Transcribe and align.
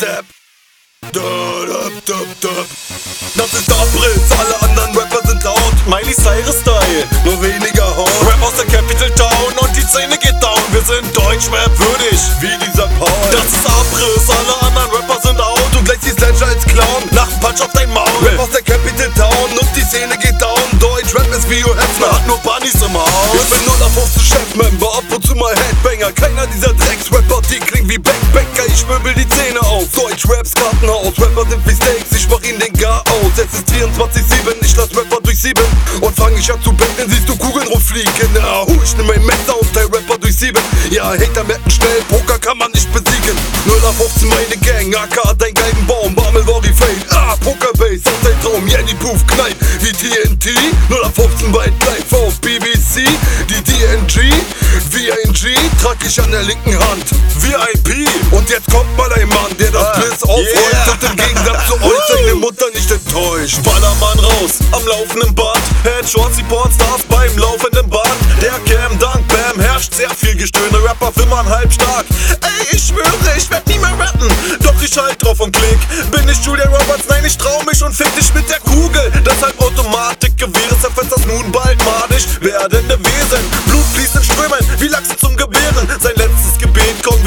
Dab. 0.00 0.24
Da, 1.12 1.20
da, 1.20 1.86
da, 2.06 2.18
da. 2.40 2.48
Das 3.36 3.52
ist 3.52 3.70
Abriss, 3.70 4.26
alle 4.38 4.62
anderen 4.62 4.96
Rapper 4.98 5.20
sind 5.28 5.44
laut. 5.44 5.74
Miley 5.86 6.14
Cyrus 6.14 6.60
Style, 6.62 7.06
nur 7.24 7.40
weniger 7.40 7.86
Haut. 7.94 8.10
Rap 8.26 8.42
aus 8.42 8.54
der 8.56 8.66
Capital 8.66 9.10
Town 9.10 9.52
und 9.60 9.76
die 9.76 9.82
Szene 9.82 10.18
geht 10.18 10.42
down. 10.42 10.58
Wir 10.72 10.82
sind 10.82 11.14
Deutschrap 11.14 11.70
würdig, 11.78 12.18
wie 12.40 12.56
dieser 12.64 12.88
Paul. 12.98 13.10
Das 13.30 13.52
ist 13.52 13.66
Abriss, 13.66 14.26
alle 14.30 14.66
anderen 14.66 14.90
Rapper 14.90 15.20
sind 15.22 15.40
out. 15.40 15.62
Du 15.72 15.84
gleichst 15.84 16.06
die 16.06 16.10
Sledge 16.10 16.44
als 16.44 16.64
Clown, 16.64 17.02
nach 17.12 17.28
dem 17.28 17.40
Punch 17.40 17.60
auf 17.60 17.72
dein 17.74 17.90
Maul. 17.90 18.08
Rap 18.22 18.38
aus 18.40 18.50
der 18.50 18.62
Capital 18.62 19.12
Town 19.14 19.58
und 19.60 19.68
die 19.76 19.82
Szene 19.82 20.16
geht 20.18 20.40
down. 20.40 20.58
Deutschrap 20.80 21.28
ist 21.30 21.48
wie 21.48 21.62
Hugh 21.62 21.76
Hefner, 21.76 22.10
hat 22.10 22.26
nur 22.26 22.38
Bunnies 22.38 22.74
im 22.82 22.94
Haus. 22.94 23.34
Ich 23.34 23.50
bin 23.50 23.64
nur 23.66 23.76
der 23.76 23.90
15 23.90 24.22
Chefmember, 24.22 24.98
ab 24.98 25.04
und 25.14 25.24
zu 25.24 25.34
mal 25.36 25.54
Headbanger. 25.54 26.10
Keiner 26.12 26.46
dieser 26.48 26.74
die 27.54 27.60
klingen 27.60 27.88
wie 27.88 27.98
Backbacker. 27.98 28.66
Ich 28.66 28.86
möbel 28.86 29.14
die 29.14 29.28
Zähne 29.28 29.60
auf. 29.60 29.86
Deutschraps 29.92 30.54
Kartenhaus, 30.54 31.14
Rapper 31.18 31.48
sind 31.48 31.62
wie 31.66 31.74
Steaks, 31.74 32.10
ich 32.16 32.28
mach 32.28 32.42
ihnen 32.42 32.58
den 32.58 32.72
Gar 32.74 33.00
aus. 33.00 33.32
Es 33.36 33.52
ist 33.58 33.68
24-7, 33.70 34.54
ich 34.60 34.76
lass 34.76 34.90
Rapper 34.96 35.20
durchsieben. 35.22 35.64
Und 36.00 36.16
fang 36.16 36.34
ich 36.36 36.50
an 36.52 36.60
zu 36.62 36.72
betteln, 36.72 37.08
siehst 37.08 37.28
du 37.28 37.36
Kugeln 37.36 37.66
rumfliegen. 37.68 38.12
Genau, 38.18 38.66
ich 38.82 38.96
nehm 38.96 39.06
mein 39.06 39.24
Messer 39.24 39.58
und 39.60 39.72
teil 39.72 39.86
Rapper 39.86 40.18
durch 40.18 40.36
sieben. 40.36 40.62
Ja, 40.90 41.10
Hater 41.12 41.44
merken 41.44 41.70
schnell, 41.70 42.02
Poker 42.08 42.38
kann 42.38 42.58
man 42.58 42.70
nicht 42.72 42.90
besiegen. 42.92 43.36
0 43.66 43.76
auf 43.84 43.96
15 43.96 44.28
meine 44.28 44.56
Gang, 44.58 44.94
AK 44.94 45.38
dein 45.38 45.54
Geigenbaum, 45.54 46.14
Barmel 46.14 46.46
Worry 46.46 46.72
Fade. 46.74 47.04
Ah, 47.10 47.36
Pokerbase, 47.36 47.94
ist 47.94 48.24
dein 48.24 48.40
Traum, 48.42 48.66
Jenny 48.66 48.94
Poof 48.94 49.24
knallt 49.26 49.56
wie 49.80 49.92
TNT. 49.92 50.50
0 50.88 51.02
auf 51.04 51.14
15 51.14 51.54
weit 51.54 51.72
live 51.86 52.12
auf 52.12 52.40
BBC. 52.40 53.06
Die 53.48 53.62
DNG, 53.62 54.32
VNG, 55.44 55.56
trag 55.82 55.96
ich 56.06 56.18
an 56.20 56.30
der 56.30 56.42
linken 56.42 56.72
Hand. 56.72 57.04
VIP, 57.36 58.08
und 58.32 58.48
jetzt 58.48 58.70
kommt 58.70 58.96
mal 58.96 59.12
ein 59.12 59.28
Mann, 59.28 59.54
der 59.58 59.70
das 59.70 59.92
Bliss 59.98 60.22
aufräumt 60.22 60.48
yeah. 60.48 60.92
und 60.92 61.10
im 61.10 61.16
Gegensatz 61.16 61.68
zu 61.68 61.74
euch 61.74 62.02
seine 62.08 62.34
Mutter 62.36 62.64
nicht 62.72 62.90
enttäuscht. 62.90 63.62
Ballermann 63.62 64.18
raus, 64.20 64.52
am 64.72 64.86
laufenden 64.86 65.34
Band. 65.34 65.60
Headshots, 65.82 66.36
die 66.36 66.42
Pornstars 66.44 67.02
beim 67.10 67.36
laufenden 67.36 67.88
Band. 67.90 68.16
Der 68.40 68.52
Cam, 68.64 68.98
Dank, 68.98 69.26
Bam, 69.28 69.60
herrscht 69.60 69.92
sehr 69.94 70.10
viel 70.10 70.34
Gestöhne. 70.34 70.82
Rapper 70.82 71.12
wimmern 71.16 71.46
halbstark. 71.46 72.06
Ey, 72.40 72.76
ich 72.76 72.82
schwöre, 72.88 73.36
ich 73.36 73.50
werd 73.50 73.66
nie 73.68 73.78
mehr 73.78 73.92
rappen. 73.98 74.28
Doch 74.62 74.80
ich 74.82 74.96
halt 74.96 75.22
drauf 75.22 75.40
und 75.40 75.54
klick. 75.54 75.78
Bin 76.10 76.26
ich 76.28 76.38
Julia 76.44 76.66
Roberts? 76.66 77.04
Nein, 77.08 77.24
ich 77.26 77.36
trau 77.36 77.62
mich 77.64 77.82
und 77.82 77.94
fick 77.94 78.14
dich 78.16 78.32
mit 78.32 78.48
der 78.48 78.60
Kugel. 78.60 79.12
Deshalb 79.26 79.60
Automatikgewehre 79.60 80.78
zerfetzt 80.80 81.12
das 81.12 81.26
nun 81.26 81.52
bald 81.52 81.78
madisch 81.84 82.24
werdende 82.40 82.98
Wesen. 82.98 83.44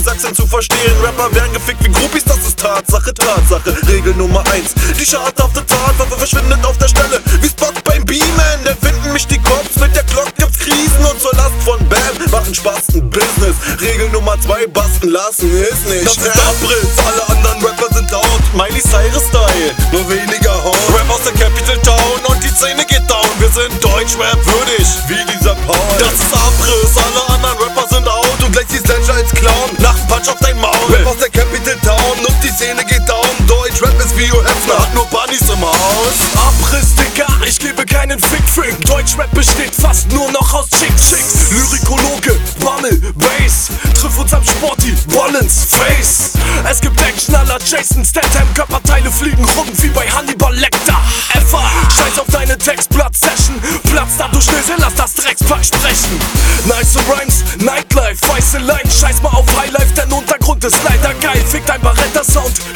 Sachsen 0.00 0.34
zu 0.34 0.46
verstehen. 0.46 0.94
Rapper 1.02 1.34
werden 1.34 1.52
gefickt 1.52 1.84
wie 1.84 1.90
Groupies, 1.90 2.24
das 2.24 2.38
ist 2.38 2.58
Tatsache, 2.58 3.12
Tatsache. 3.14 3.76
Regel 3.88 4.14
Nummer 4.14 4.42
eins. 4.52 4.74
Die 4.98 5.04
schadhafte 5.04 5.64
Tatwaffe 5.66 6.16
verschwindet 6.16 6.64
auf 6.64 6.76
der 6.78 6.88
Stelle. 6.88 7.20
Wie 7.40 7.48
Spock 7.48 7.74
beim 7.84 8.04
Beamen, 8.04 8.64
denn 8.64 8.76
finden 8.78 9.12
mich 9.12 9.26
die 9.26 9.38
Cops. 9.38 9.76
Mit 9.76 9.94
der 9.94 10.04
Glock 10.04 10.34
gibt's 10.36 10.58
Krisen 10.58 11.04
und 11.10 11.20
zur 11.20 11.32
Last 11.34 11.54
von 11.64 11.78
Bam 11.88 12.00
machen 12.30 12.54
Spaß 12.54 12.94
ein 12.94 13.10
Business. 13.10 13.56
Regel 13.80 14.08
Nummer 14.10 14.40
zwei, 14.40 14.66
basten 14.66 15.10
lassen 15.10 15.50
ist 15.50 15.86
nicht. 15.86 16.06
Das 16.06 16.16
ist 16.16 16.36
Abriss, 16.36 16.90
alle 17.06 17.36
anderen 17.36 17.64
Rapper 17.64 17.94
sind 17.94 18.10
laut. 18.10 18.42
Miley 18.54 18.80
Cyrus 18.80 19.24
Style, 19.28 19.74
nur 19.92 20.08
weniger 20.08 20.54
Haut. 20.64 20.78
Rap 20.94 21.10
aus 21.10 21.22
der 21.24 21.32
Capital 21.32 21.78
Town 21.78 22.20
und 22.28 22.42
die 22.42 22.48
Szene 22.48 22.84
geht 22.84 23.08
down. 23.08 23.28
Wir 23.38 23.48
sind 23.50 23.72
Deutschrap 23.82 24.38
würdig, 24.46 24.86
wie 25.08 25.22
dieser 25.32 25.54
Paul. 25.66 25.76
Das 25.98 26.14
ist 26.14 26.34
Abriss, 26.34 26.96
alle 26.96 27.34
anderen 27.34 27.58
Rapper 27.58 27.86
sind 27.88 28.08
out. 28.08 28.26
Du 28.40 28.50
gleichst 28.50 28.72
die 28.72 28.78
Sledge 28.78 29.12
als 29.12 29.30
Clown, 29.32 29.70
Punch 30.10 30.28
auf 30.28 30.38
dein 30.40 30.58
Maul. 30.58 30.74
Rap 30.90 31.06
aus 31.06 31.18
der 31.18 31.30
Capital 31.30 31.76
Town 31.84 32.26
und 32.26 32.34
die 32.42 32.48
Szene 32.48 32.84
geht 32.84 33.08
down. 33.08 33.22
Deutschrap 33.46 33.96
ist 34.00 34.16
wie 34.18 34.24
Hefner, 34.24 34.78
hat 34.80 34.92
nur 34.92 35.06
Bunnies 35.06 35.48
im 35.48 35.60
Haus. 35.62 36.18
Abriss, 36.34 36.96
Dicker, 36.96 37.28
ich 37.46 37.60
gebe 37.60 37.86
keinen 37.86 38.18
Fick-Fick. 38.18 38.84
Deutschrap 38.86 39.30
besteht 39.32 39.72
fast 39.72 40.10
nur 40.10 40.28
noch 40.32 40.52
aus 40.52 40.68
Chick-Chicks. 40.70 41.50
Lyrikologe, 41.52 42.36
Bammel, 42.58 43.00
Bass. 43.14 43.68
Triff 43.94 44.18
uns 44.18 44.34
am 44.34 44.42
Sporty, 44.44 44.96
Rollins, 45.14 45.66
Face. 45.70 46.32
Es 46.68 46.80
gibt 46.80 47.00
Actionaller, 47.00 47.58
Jason 47.64 48.04
Statham, 48.04 48.52
Körperteile 48.54 49.12
fliegen 49.12 49.44
rum 49.44 49.68
wie 49.74 49.90
bei 49.90 50.10
Hannibal 50.10 50.54
Lecter. 50.56 50.98
FA, 51.46 51.62
scheiß 51.88 52.18
auf 52.18 52.26
deine 52.32 52.58
Textblatt-Session. 52.58 53.62
Platz 53.84 54.16
da, 54.18 54.26
du 54.26 54.40
Schnösel, 54.40 54.74
lass 54.78 54.94
das 54.96 55.14
Dreckspack 55.14 55.64
sprechen. 55.64 56.18
Nice 56.66 56.96
Rhymes, 57.08 57.44
Nightlife, 57.58 58.26
weiße 58.28 58.58
Line. 58.58 58.89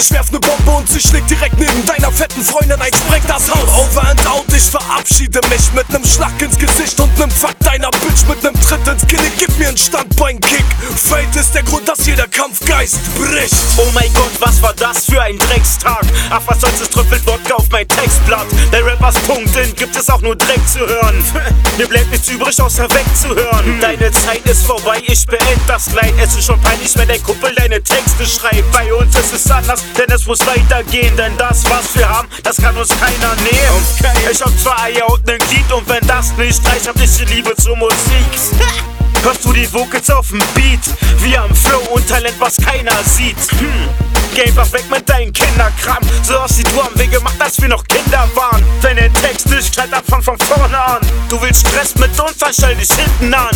Ich 0.00 0.10
werf 0.12 0.32
ne 0.32 0.40
Bombe 0.40 0.70
und 0.70 0.88
sie 0.88 0.98
schlägt 0.98 1.28
direkt 1.28 1.58
neben 1.58 1.84
deiner 1.84 2.10
fetten 2.10 2.42
Freundin 2.42 2.80
ein, 2.80 2.90
sprengt 2.90 3.28
das 3.28 3.50
Haus. 3.50 3.68
Over 3.68 4.08
and 4.08 4.26
out, 4.26 4.46
ich 4.48 4.62
verabschiede 4.62 5.40
mich 5.50 5.70
mit 5.74 5.90
nem 5.90 6.02
Schlag 6.06 6.40
ins 6.40 6.56
Gesicht 6.56 6.98
und 7.00 7.18
nem 7.18 7.30
Fuck 7.30 7.58
deiner 7.60 7.90
Bitch 7.90 8.26
mit 8.26 8.42
nem 8.42 8.54
Tritt 8.62 8.88
ins 8.88 9.06
Genick. 9.06 9.32
Gib 9.36 9.58
mir 9.58 9.68
einen 9.68 9.76
Standbein-Kick. 9.76 10.64
Fate 10.96 11.36
ist 11.36 11.54
der 11.54 11.64
Grund, 11.64 11.86
dass 11.86 12.06
jeder 12.06 12.26
Kampfgeist 12.28 13.14
bricht. 13.14 13.54
Oh 13.76 13.90
mein 13.92 14.10
Gott, 14.14 14.30
was 14.40 14.62
war 14.62 14.72
das 14.72 15.04
für 15.04 15.20
ein 15.20 15.38
Dreckstag? 15.38 16.06
Ach, 16.30 16.40
was 16.46 16.62
soll's, 16.62 16.80
es 16.80 16.88
tröpfelt 16.88 17.26
Wodka 17.26 17.56
auf 17.56 17.68
mein 17.70 17.86
Textblatt. 17.86 18.46
Der 18.72 18.86
Rappers 18.86 19.16
Punkten 19.26 19.74
gibt 19.76 19.94
es 19.96 20.08
auch 20.08 20.22
nur 20.22 20.34
Dreck 20.34 20.66
zu 20.66 20.78
hören. 20.78 21.22
Mir 21.80 21.88
bleibt 21.88 22.10
nichts 22.10 22.28
übrig, 22.28 22.60
außer 22.60 22.86
wegzuhören. 22.90 23.80
Deine 23.80 24.10
Zeit 24.10 24.44
ist 24.44 24.66
vorbei, 24.66 25.02
ich 25.06 25.24
beend 25.24 25.62
das 25.66 25.90
Leid. 25.94 26.12
Es 26.22 26.36
ist 26.36 26.44
schon 26.44 26.60
peinlich, 26.60 26.94
wenn 26.94 27.08
dein 27.08 27.22
Kumpel 27.22 27.54
deine 27.54 27.82
Texte 27.82 28.26
schreibt. 28.26 28.70
Bei 28.70 28.92
uns 28.92 29.16
ist 29.16 29.32
es 29.32 29.50
anders, 29.50 29.82
denn 29.96 30.10
es 30.10 30.26
muss 30.26 30.40
weitergehen. 30.46 31.16
Denn 31.16 31.34
das, 31.38 31.64
was 31.70 31.96
wir 31.96 32.06
haben, 32.06 32.28
das 32.42 32.58
kann 32.58 32.76
uns 32.76 32.90
keiner 32.90 33.34
nehmen. 33.36 34.20
Ich 34.30 34.42
hab 34.42 34.50
zwei 34.58 34.76
Eier 34.76 35.10
und 35.10 35.26
nen 35.26 35.38
Glied 35.38 35.72
und 35.72 35.88
wenn 35.88 36.06
das 36.06 36.36
nicht 36.36 36.60
reicht, 36.68 36.86
hab 36.86 37.00
ich 37.00 37.16
die 37.16 37.24
Liebe 37.24 37.56
zur 37.56 37.76
Musik. 37.76 37.96
Hörst 39.22 39.44
du 39.44 39.52
die 39.52 39.70
Vocals 39.72 40.08
auf 40.10 40.28
dem 40.28 40.38
Beat? 40.54 40.80
Wir 41.18 41.40
haben 41.40 41.54
Flow 41.54 41.80
und 41.92 42.08
Talent, 42.08 42.36
was 42.38 42.56
keiner 42.56 42.96
sieht. 43.04 43.36
Hm. 43.58 43.88
Geh 44.34 44.44
einfach 44.44 44.72
weg 44.72 44.84
mit 44.90 45.08
deinem 45.08 45.32
Kinderkram. 45.32 45.98
So 46.22 46.38
aus 46.38 46.56
wie 46.56 46.62
du 46.62 46.82
haben 46.82 46.98
wir 46.98 47.06
gemacht, 47.06 47.36
als 47.38 47.60
wir 47.60 47.68
noch 47.68 47.84
Kinder 47.84 48.26
waren. 48.34 48.64
Wenn 48.80 48.96
der 48.96 49.12
Text 49.12 49.46
nicht 49.50 49.74
knallt, 49.74 49.92
dann 49.92 50.04
fang 50.04 50.22
von 50.22 50.38
vorne 50.38 50.78
an. 50.78 51.00
Du 51.28 51.40
willst 51.42 51.66
Stress 51.66 51.94
mit 51.96 52.18
uns, 52.18 52.38
dann 52.38 52.52
stell 52.52 52.74
dich 52.76 52.88
hinten 52.92 53.34
an. 53.34 53.54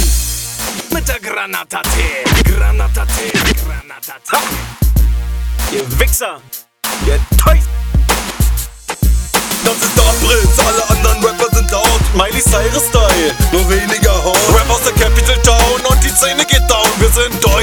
Mit 0.90 1.08
der 1.08 1.20
Granata 1.20 1.80
T. 1.82 2.50
Granata 2.50 3.06
T. 3.06 3.32
Granata 3.32 4.14
T. 4.28 4.36
Ha! 4.36 4.40
Ihr 5.72 5.98
Wichser. 5.98 6.40
Ihr 7.06 7.18
Teufel. 7.38 7.62
Das 9.64 9.76
ist 9.76 9.98
Abriss, 9.98 10.58
alle 10.58 10.90
anderen 10.90 11.24
Rapper 11.24 11.56
sind 11.56 11.70
laut. 11.70 12.00
Miley 12.14 12.42
Cyrus 12.42 12.84
Style, 12.90 13.34
nur 13.50 13.68
weniger 13.70 14.12
Haut. 14.22 14.36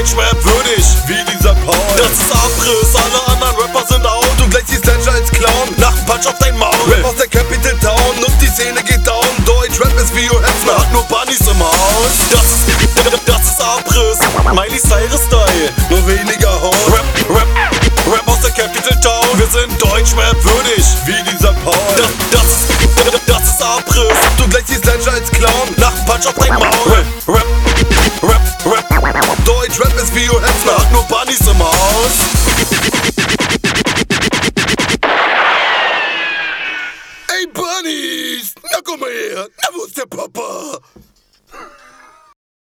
Deutschrap 0.02 0.44
würdig, 0.44 0.84
wie 1.06 1.22
dieser 1.30 1.54
Paul. 1.62 1.78
Das 1.96 2.10
ist 2.10 2.32
Abriss, 2.32 2.90
alle 2.96 3.22
anderen 3.32 3.54
Rapper 3.54 3.86
sind 3.86 4.04
out. 4.04 4.26
Du 4.36 4.48
gleichst 4.48 4.72
die 4.72 4.76
Sledge 4.82 5.08
als 5.08 5.30
Clown, 5.30 5.68
nach 5.76 5.94
dem 5.94 6.06
Punch 6.06 6.26
auf 6.26 6.34
dein 6.40 6.58
Maul. 6.58 6.74
Rap 6.90 7.04
aus 7.04 7.14
der 7.14 7.28
Capital 7.28 7.78
Town 7.78 8.18
und 8.18 8.34
die 8.42 8.48
Szene 8.48 8.82
geht 8.82 9.06
down. 9.06 9.22
Deutschrap 9.46 9.94
ist 9.94 10.12
wie 10.16 10.28
Hugh 10.28 10.42
Hefner, 10.42 10.76
hat 10.76 10.92
nur 10.92 11.04
Bunnies 11.04 11.46
im 11.46 11.60
Haus. 11.60 12.18
Das 12.32 12.42
ist, 12.42 13.28
das 13.28 13.42
ist 13.46 13.60
Abriss, 13.62 14.18
Miley 14.50 14.80
Cyrus 14.80 15.22
Style, 15.22 15.70
nur 15.88 16.04
weniger 16.08 16.50
Haut. 16.50 16.74
Rap, 16.90 17.06
Rap, 17.30 17.46
Rap 18.10 18.26
aus 18.26 18.40
der 18.40 18.50
Capital 18.50 18.98
Town. 19.00 19.38
Wir 19.38 19.46
sind 19.46 19.70
Deutschrap 19.80 20.34
würdig, 20.42 20.84
wie 21.06 21.22
dieser 21.30 21.52
Paul. 21.62 21.78
Das, 21.94 22.10
das, 22.32 23.14
ist, 23.14 23.28
das 23.28 23.42
ist 23.54 23.62
Abriss. 23.62 24.18
Du 24.36 24.48
gleichst 24.48 24.68
die 24.68 24.82
Sledge 24.82 25.08
als 25.12 25.30
Clown, 25.30 25.70
nach 25.76 25.94
dem 25.94 26.04
Punch 26.06 26.26
auf 26.26 26.34
dein 26.34 26.58
Maul. 26.58 26.90
Rap, 26.90 27.06
Rap. 27.36 27.71
Deutschrap 30.22 30.28
ist 30.28 30.28
wie 30.28 30.28
Hugh 30.28 30.40
Hefner, 30.40 30.78
hat 30.78 30.92
nur 30.92 31.02
Bunnies 31.04 31.40
im 31.40 31.58
Haus. 31.58 32.12
Ey 37.28 37.46
Bunnies, 37.46 38.54
na 38.70 38.78
komm 38.84 39.00
mal 39.00 39.10
her, 39.10 39.48
na 39.56 39.68
wo 39.74 39.84
ist 39.84 39.96
der 39.96 40.06
Papa? 40.06 40.81